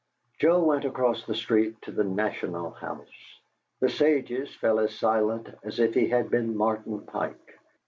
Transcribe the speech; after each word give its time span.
Joe 0.39 0.63
went 0.63 0.83
across 0.83 1.27
the 1.27 1.35
street 1.35 1.79
to 1.83 1.91
the 1.91 2.03
"National 2.03 2.71
House." 2.71 3.37
The 3.81 3.89
sages 3.91 4.49
fell 4.55 4.79
as 4.79 4.95
silent 4.97 5.47
as 5.63 5.79
if 5.79 5.93
he 5.93 6.07
had 6.07 6.31
been 6.31 6.57
Martin 6.57 7.01
Pike. 7.05 7.59